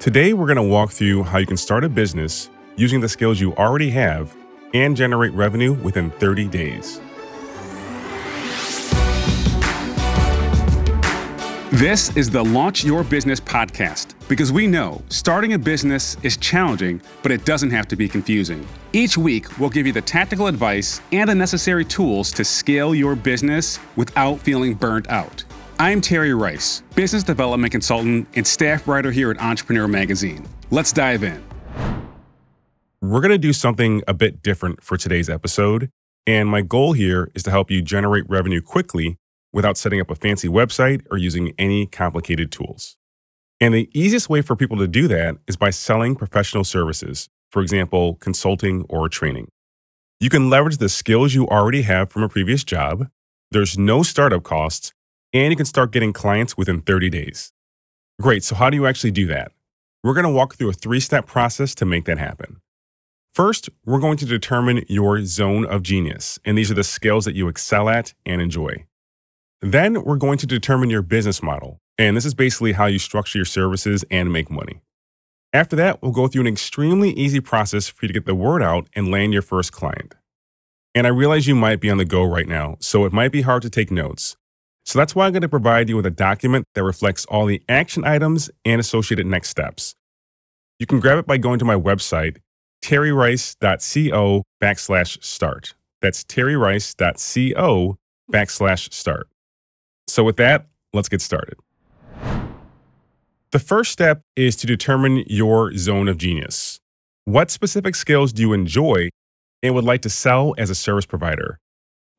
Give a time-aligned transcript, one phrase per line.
[0.00, 3.38] Today, we're going to walk through how you can start a business using the skills
[3.38, 4.34] you already have
[4.72, 7.02] and generate revenue within 30 days.
[11.72, 17.02] This is the Launch Your Business podcast because we know starting a business is challenging,
[17.22, 18.66] but it doesn't have to be confusing.
[18.94, 23.14] Each week, we'll give you the tactical advice and the necessary tools to scale your
[23.14, 25.44] business without feeling burnt out.
[25.80, 30.46] I'm Terry Rice, business development consultant and staff writer here at Entrepreneur Magazine.
[30.70, 31.42] Let's dive in.
[33.00, 35.88] We're going to do something a bit different for today's episode.
[36.26, 39.16] And my goal here is to help you generate revenue quickly
[39.54, 42.98] without setting up a fancy website or using any complicated tools.
[43.58, 47.62] And the easiest way for people to do that is by selling professional services, for
[47.62, 49.48] example, consulting or training.
[50.20, 53.08] You can leverage the skills you already have from a previous job.
[53.50, 54.92] There's no startup costs,
[55.32, 57.52] and you can start getting clients within 30 days.
[58.20, 59.52] Great, so how do you actually do that?
[60.02, 62.60] We're going to walk through a three step process to make that happen.
[63.32, 67.34] First, we're going to determine your zone of genius, and these are the skills that
[67.34, 68.86] you excel at and enjoy.
[69.60, 73.38] Then, we're going to determine your business model, and this is basically how you structure
[73.38, 74.80] your services and make money.
[75.52, 78.62] After that, we'll go through an extremely easy process for you to get the word
[78.62, 80.14] out and land your first client.
[80.94, 83.42] And I realize you might be on the go right now, so it might be
[83.42, 84.36] hard to take notes.
[84.90, 87.62] So that's why I'm going to provide you with a document that reflects all the
[87.68, 89.94] action items and associated next steps.
[90.80, 92.38] You can grab it by going to my website,
[92.82, 95.74] terryrice.co backslash start.
[96.02, 97.98] That's terryrice.co
[98.32, 99.28] backslash start.
[100.08, 101.54] So with that, let's get started.
[103.52, 106.80] The first step is to determine your zone of genius.
[107.26, 109.10] What specific skills do you enjoy
[109.62, 111.60] and would like to sell as a service provider?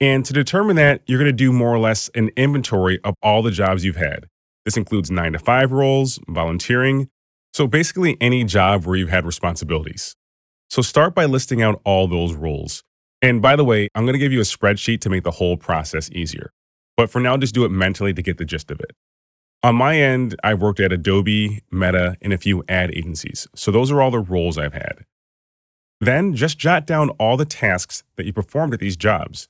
[0.00, 3.42] And to determine that, you're going to do more or less an inventory of all
[3.42, 4.26] the jobs you've had.
[4.64, 7.08] This includes nine to five roles, volunteering.
[7.52, 10.16] So basically, any job where you've had responsibilities.
[10.70, 12.82] So start by listing out all those roles.
[13.20, 15.56] And by the way, I'm going to give you a spreadsheet to make the whole
[15.56, 16.52] process easier.
[16.96, 18.92] But for now, just do it mentally to get the gist of it.
[19.62, 23.46] On my end, I've worked at Adobe, Meta, and a few ad agencies.
[23.54, 25.04] So those are all the roles I've had.
[26.00, 29.48] Then just jot down all the tasks that you performed at these jobs.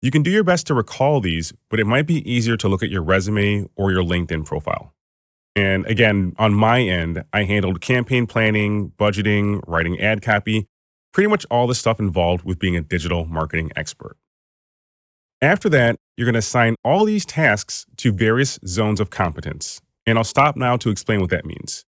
[0.00, 2.84] You can do your best to recall these, but it might be easier to look
[2.84, 4.94] at your resume or your LinkedIn profile.
[5.56, 10.66] And again, on my end, I handled campaign planning, budgeting, writing ad copy,
[11.12, 14.16] pretty much all the stuff involved with being a digital marketing expert.
[15.42, 19.80] After that, you're going to assign all these tasks to various zones of competence.
[20.06, 21.84] And I'll stop now to explain what that means.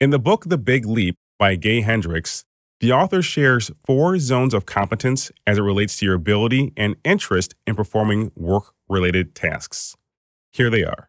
[0.00, 2.44] In the book The Big Leap by Gay Hendricks,
[2.82, 7.54] the author shares four zones of competence as it relates to your ability and interest
[7.64, 9.96] in performing work related tasks.
[10.52, 11.08] Here they are.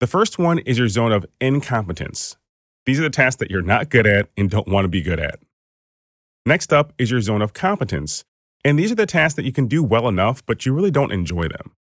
[0.00, 2.36] The first one is your zone of incompetence.
[2.84, 5.18] These are the tasks that you're not good at and don't want to be good
[5.18, 5.40] at.
[6.44, 8.22] Next up is your zone of competence,
[8.62, 11.12] and these are the tasks that you can do well enough, but you really don't
[11.12, 11.72] enjoy them.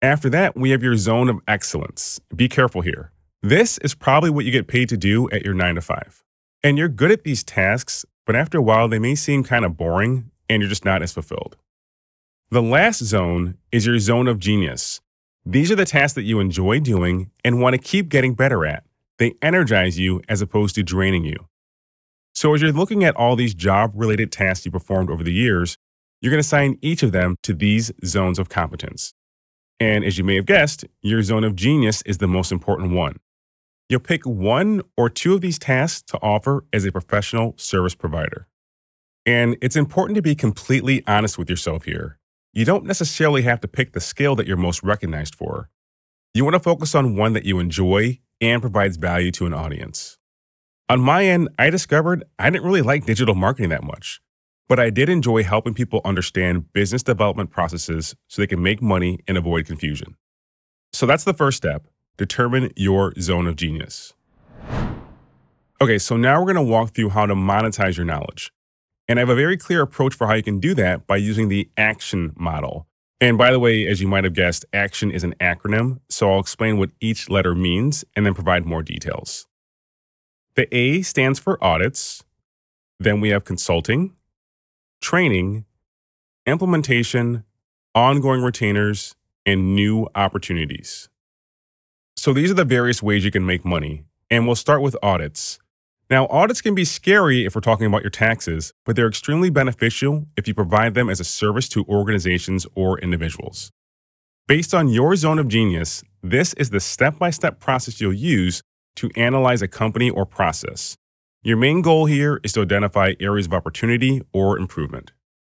[0.00, 2.20] After that, we have your zone of excellence.
[2.34, 3.10] Be careful here.
[3.42, 6.22] This is probably what you get paid to do at your 9 to 5.
[6.64, 9.76] And you're good at these tasks, but after a while, they may seem kind of
[9.76, 11.56] boring and you're just not as fulfilled.
[12.50, 15.00] The last zone is your zone of genius.
[15.44, 18.84] These are the tasks that you enjoy doing and want to keep getting better at.
[19.18, 21.48] They energize you as opposed to draining you.
[22.34, 25.76] So, as you're looking at all these job related tasks you performed over the years,
[26.20, 29.12] you're going to assign each of them to these zones of competence.
[29.80, 33.16] And as you may have guessed, your zone of genius is the most important one.
[33.88, 38.46] You'll pick one or two of these tasks to offer as a professional service provider.
[39.26, 42.18] And it's important to be completely honest with yourself here.
[42.52, 45.70] You don't necessarily have to pick the skill that you're most recognized for.
[46.34, 50.18] You want to focus on one that you enjoy and provides value to an audience.
[50.88, 54.20] On my end, I discovered I didn't really like digital marketing that much,
[54.68, 59.20] but I did enjoy helping people understand business development processes so they can make money
[59.28, 60.16] and avoid confusion.
[60.92, 64.14] So that's the first step determine your zone of genius.
[65.80, 68.52] Okay, so now we're going to walk through how to monetize your knowledge.
[69.08, 71.48] And I have a very clear approach for how you can do that by using
[71.48, 72.86] the action model.
[73.20, 76.40] And by the way, as you might have guessed, action is an acronym, so I'll
[76.40, 79.46] explain what each letter means and then provide more details.
[80.54, 82.24] The A stands for audits,
[82.98, 84.14] then we have consulting,
[85.00, 85.64] training,
[86.46, 87.44] implementation,
[87.94, 89.14] ongoing retainers,
[89.44, 91.08] and new opportunities.
[92.16, 94.04] So these are the various ways you can make money.
[94.30, 95.58] And we'll start with audits.
[96.08, 100.26] Now, audits can be scary if we're talking about your taxes, but they're extremely beneficial
[100.36, 103.70] if you provide them as a service to organizations or individuals.
[104.46, 108.62] Based on your zone of genius, this is the step by step process you'll use
[108.96, 110.96] to analyze a company or process.
[111.42, 115.12] Your main goal here is to identify areas of opportunity or improvement.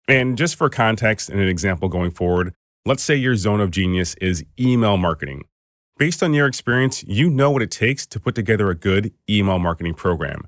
[0.08, 2.54] And just for context and an example going forward,
[2.84, 5.44] let's say your zone of genius is email marketing.
[5.98, 9.58] Based on your experience, you know what it takes to put together a good email
[9.58, 10.46] marketing program.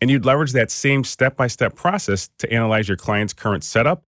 [0.00, 4.04] And you'd leverage that same step by step process to analyze your client's current setup,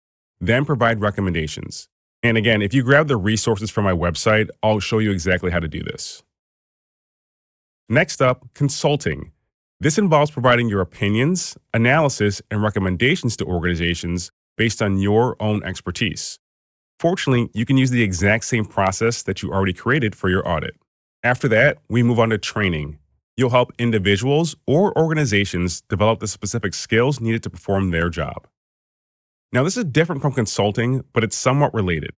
[0.42, 1.88] then provide recommendations.
[2.22, 5.58] And again, if you grab the resources from my website, I'll show you exactly how
[5.58, 6.22] to do this.
[7.88, 9.32] Next up, consulting.
[9.80, 16.38] This involves providing your opinions, analysis, and recommendations to organizations based on your own expertise.
[16.98, 20.76] Fortunately, you can use the exact same process that you already created for your audit.
[21.22, 22.98] After that, we move on to training.
[23.36, 28.46] You'll help individuals or organizations develop the specific skills needed to perform their job.
[29.52, 32.10] Now, this is different from consulting, but it's somewhat related.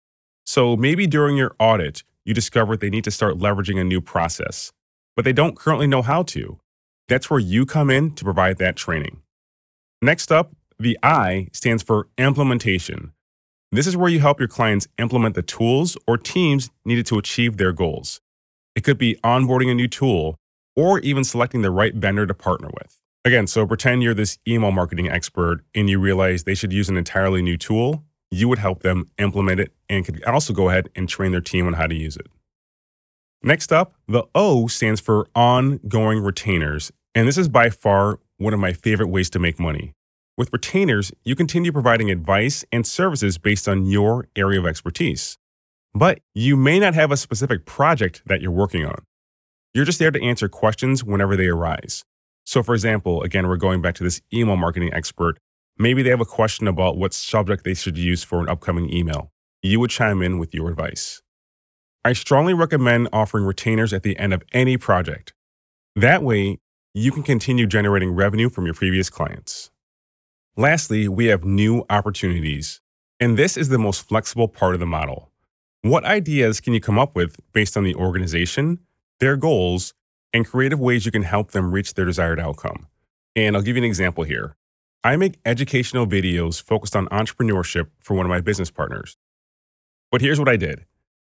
[0.47, 4.73] So maybe during your audit, you discover they need to start leveraging a new process,
[5.17, 6.59] but they don't currently know how to.
[7.09, 9.23] That's where you come in to provide that training.
[10.01, 13.13] Next up, the I stands for implementation.
[13.75, 17.57] This is where you help your clients implement the tools or teams needed to achieve
[17.57, 18.21] their goals.
[18.77, 20.37] It could be onboarding a new tool
[20.77, 23.01] or even selecting the right vendor to partner with.
[23.25, 26.97] Again, so pretend you're this email marketing expert and you realize they should use an
[26.97, 28.05] entirely new tool.
[28.31, 31.67] You would help them implement it and could also go ahead and train their team
[31.67, 32.29] on how to use it.
[33.43, 36.93] Next up, the O stands for ongoing retainers.
[37.13, 39.95] And this is by far one of my favorite ways to make money.
[40.37, 45.39] With retainers, you continue providing advice and services based on your area of expertise.
[45.95, 49.05] But you may not have a specific project that you're working on.
[49.75, 52.03] You're just there to answer questions whenever they arise.
[52.45, 55.39] So, for example, again, we're going back to this email marketing expert.
[55.79, 59.31] Maybe they have a question about what subject they should use for an upcoming email.
[59.63, 61.23] You would chime in with your advice.
[62.05, 65.33] I strongly recommend offering retainers at the end of any project.
[65.95, 66.59] That way,
[66.93, 69.71] you can continue generating revenue from your previous clients.
[70.57, 72.81] Lastly, we have new opportunities.
[73.19, 75.33] And this is the most flexible part of the model.
[75.83, 78.79] What ideas can you come up with based on the organization,
[79.19, 79.95] their goals,
[80.33, 82.87] and creative ways you can help them reach their desired outcome?
[83.35, 84.55] And I'll give you an example here.
[85.03, 89.17] I make educational videos focused on entrepreneurship for one of my business partners.
[90.13, 90.85] But here's what I did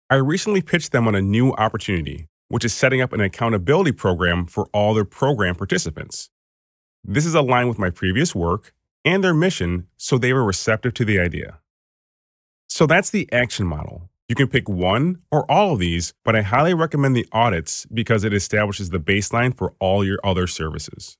[0.08, 4.46] I recently pitched them on a new opportunity, which is setting up an accountability program
[4.46, 6.30] for all their program participants.
[7.04, 8.72] This is aligned with my previous work
[9.08, 11.58] and their mission, so they were receptive to the idea.
[12.68, 14.10] So that's the action model.
[14.28, 18.22] You can pick one or all of these, but I highly recommend the audits because
[18.22, 21.16] it establishes the baseline for all your other services.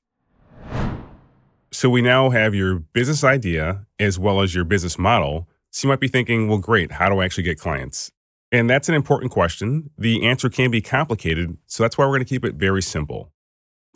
[1.73, 5.49] So we now have your business idea as well as your business model.
[5.71, 8.13] So you might be thinking, well, great, how do I actually get clients?
[8.53, 9.89] And that's an important question.
[9.97, 13.33] The answer can be complicated, so that's why we're going to keep it very simple.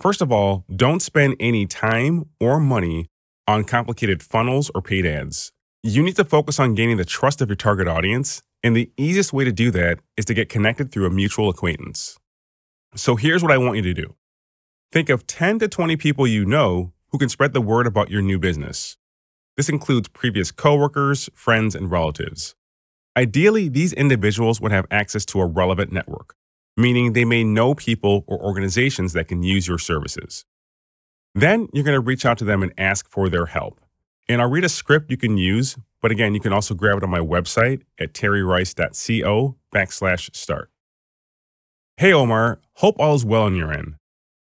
[0.00, 3.10] First of all, don't spend any time or money
[3.46, 5.52] on complicated funnels or paid ads.
[5.82, 9.32] You need to focus on gaining the trust of your target audience, and the easiest
[9.32, 12.18] way to do that is to get connected through a mutual acquaintance.
[12.94, 14.14] So here's what I want you to do
[14.92, 18.22] think of 10 to 20 people you know who can spread the word about your
[18.22, 18.96] new business.
[19.56, 22.54] This includes previous coworkers, friends, and relatives.
[23.16, 26.34] Ideally, these individuals would have access to a relevant network,
[26.76, 30.46] meaning they may know people or organizations that can use your services.
[31.34, 33.81] Then you're going to reach out to them and ask for their help.
[34.29, 37.03] And I'll read a script you can use, but again, you can also grab it
[37.03, 40.70] on my website at terryrice.co backslash start.
[41.96, 43.94] Hey Omar, hope all is well on your end.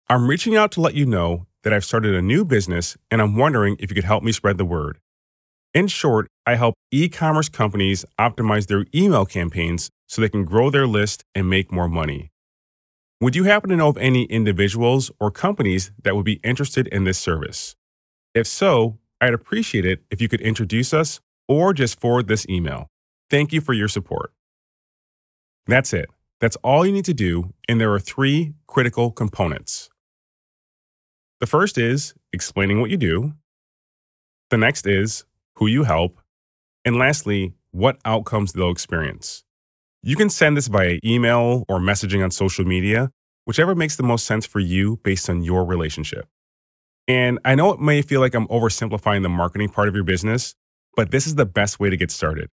[0.10, 3.36] I'm reaching out to let you know that I've started a new business and I'm
[3.36, 5.00] wondering if you could help me spread the word.
[5.74, 10.70] In short, I help e commerce companies optimize their email campaigns so they can grow
[10.70, 12.32] their list and make more money.
[13.22, 17.04] Would you happen to know of any individuals or companies that would be interested in
[17.04, 17.76] this service?
[18.34, 22.88] If so, I'd appreciate it if you could introduce us or just forward this email.
[23.30, 24.32] Thank you for your support.
[25.68, 26.10] That's it.
[26.40, 29.90] That's all you need to do, and there are three critical components.
[31.42, 33.34] The first is explaining what you do.
[34.50, 36.22] The next is who you help,
[36.86, 39.44] and lastly, what outcomes they'll experience.
[40.02, 43.12] You can send this via email or messaging on social media,
[43.44, 46.26] whichever makes the most sense for you based on your relationship.
[47.06, 50.56] And I know it may feel like I'm oversimplifying the marketing part of your business,
[50.96, 52.50] but this is the best way to get started.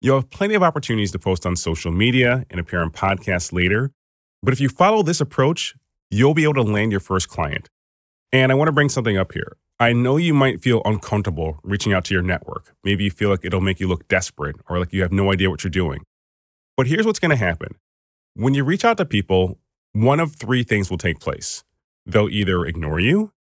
[0.00, 3.90] You'll have plenty of opportunities to post on social media and appear on podcasts later.
[4.42, 5.74] But if you follow this approach,
[6.10, 7.68] you'll be able to land your first client.
[8.32, 9.58] And I want to bring something up here.
[9.78, 12.72] I know you might feel uncomfortable reaching out to your network.
[12.82, 15.50] Maybe you feel like it'll make you look desperate or like you have no idea
[15.50, 16.02] what you're doing.
[16.76, 17.74] But here's what's going to happen
[18.34, 19.58] when you reach out to people,
[19.92, 21.64] one of three things will take place.
[22.06, 23.32] they'll either ignore you,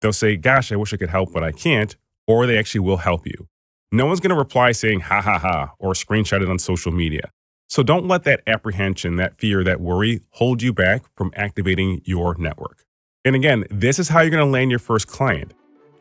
[0.00, 2.98] they'll say, Gosh, I wish I could help, but I can't, or they actually will
[2.98, 3.48] help you.
[3.92, 7.30] No one's going to reply saying, Ha ha ha, or screenshot it on social media.
[7.68, 12.36] So don't let that apprehension, that fear, that worry hold you back from activating your
[12.38, 12.84] network.
[13.24, 15.52] And again, this is how you're going to land your first client.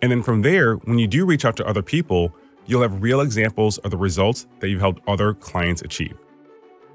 [0.02, 2.32] And then from there, when you do reach out to other people,
[2.68, 6.16] you'll have real examples of the results that you've helped other clients achieve.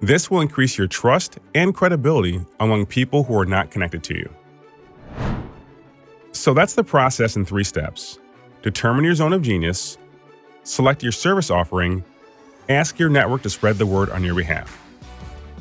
[0.01, 4.35] This will increase your trust and credibility among people who are not connected to you.
[6.33, 8.19] So that's the process in three steps
[8.63, 9.97] determine your zone of genius,
[10.65, 12.05] select your service offering,
[12.69, 14.83] ask your network to spread the word on your behalf.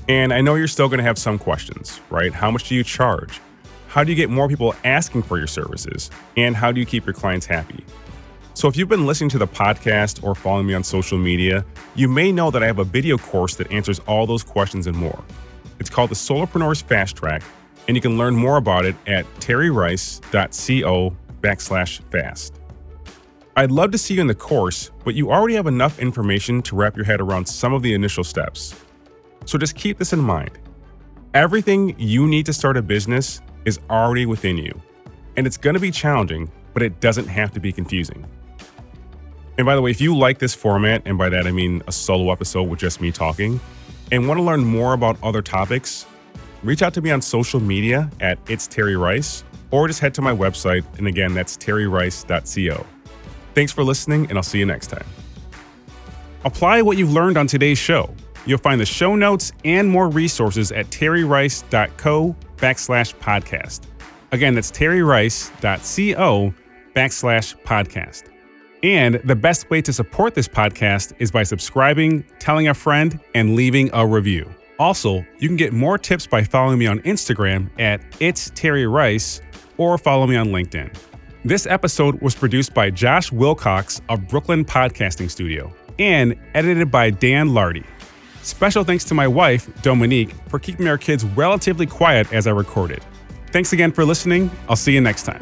[0.09, 2.33] And I know you're still going to have some questions, right?
[2.33, 3.39] How much do you charge?
[3.87, 6.11] How do you get more people asking for your services?
[6.35, 7.85] And how do you keep your clients happy?
[8.59, 11.63] So, if you've been listening to the podcast or following me on social media,
[11.95, 14.97] you may know that I have a video course that answers all those questions and
[14.97, 15.23] more.
[15.79, 17.41] It's called the Solopreneurs Fast Track,
[17.87, 22.59] and you can learn more about it at terryrice.co backslash fast.
[23.55, 26.75] I'd love to see you in the course, but you already have enough information to
[26.75, 28.75] wrap your head around some of the initial steps.
[29.45, 30.59] So just keep this in mind.
[31.33, 34.81] Everything you need to start a business is already within you,
[35.37, 38.27] and it's going to be challenging, but it doesn't have to be confusing.
[39.59, 41.91] And by the way, if you like this format, and by that I mean a
[41.91, 43.59] solo episode with just me talking,
[44.09, 46.05] and want to learn more about other topics,
[46.63, 50.21] reach out to me on social media at It's Terry Rice, or just head to
[50.21, 52.85] my website, and again, that's terryrice.co.
[53.53, 55.05] Thanks for listening, and I'll see you next time.
[56.45, 58.15] Apply what you've learned on today's show.
[58.45, 63.81] You'll find the show notes and more resources at terryrice.co backslash podcast.
[64.31, 66.53] Again, that's terryrice.co
[66.95, 68.28] backslash podcast.
[68.81, 73.55] And the best way to support this podcast is by subscribing, telling a friend, and
[73.55, 74.49] leaving a review.
[74.79, 79.41] Also, you can get more tips by following me on Instagram at It's Terry Rice
[79.77, 80.95] or follow me on LinkedIn.
[81.43, 87.53] This episode was produced by Josh Wilcox of Brooklyn Podcasting Studio and edited by Dan
[87.53, 87.83] Lardy.
[88.41, 93.03] Special thanks to my wife, Dominique, for keeping our kids relatively quiet as I recorded.
[93.51, 94.49] Thanks again for listening.
[94.69, 95.41] I'll see you next time.